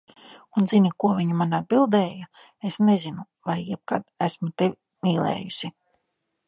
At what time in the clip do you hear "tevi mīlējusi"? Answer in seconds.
4.63-5.73